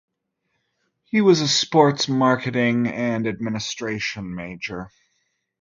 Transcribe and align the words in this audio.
He 1.03 1.21
was 1.21 1.41
a 1.41 1.47
Sports 1.47 2.07
marketing 2.07 2.87
and 2.87 3.27
administration 3.27 4.33
major. 4.33 4.89